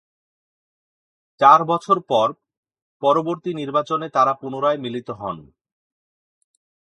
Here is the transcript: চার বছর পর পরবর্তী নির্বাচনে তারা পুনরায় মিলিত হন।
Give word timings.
চার 1.41 1.59
বছর 1.63 1.97
পর 2.01 2.27
পরবর্তী 3.01 3.51
নির্বাচনে 3.53 4.07
তারা 4.09 4.33
পুনরায় 4.33 4.77
মিলিত 4.77 5.09
হন। 5.11 5.37